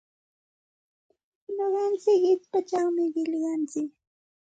Nuqantsik 1.55 2.19
qichpachawmi 2.23 3.03
qillqantsik. 3.15 3.91